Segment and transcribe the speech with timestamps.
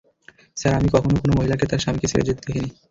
[0.57, 2.69] Sir, আমি কখনো কোনো মহিলাকে তার স্বামীকে ছেড়ে যেতে দেখিনি।